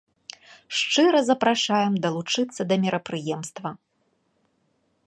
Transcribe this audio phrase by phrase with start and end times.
[0.77, 3.69] Шчыра запрашаем далучыцца да мерапрыемства.